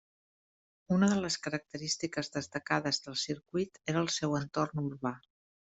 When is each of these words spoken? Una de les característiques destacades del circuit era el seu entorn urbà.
Una 0.95 1.09
de 1.11 1.17
les 1.25 1.37
característiques 1.47 2.33
destacades 2.39 3.03
del 3.07 3.21
circuit 3.27 3.81
era 3.95 4.05
el 4.07 4.13
seu 4.19 4.39
entorn 4.45 4.87
urbà. 4.91 5.19